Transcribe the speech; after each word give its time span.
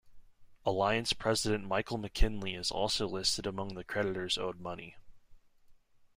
Alliance 0.65 1.13
president 1.13 1.67
Michael 1.67 1.99
McKinley 1.99 2.55
is 2.55 2.71
also 2.71 3.05
listed 3.07 3.45
among 3.45 3.75
the 3.75 3.83
creditors 3.83 4.35
owed 4.35 4.59
money. 4.59 4.97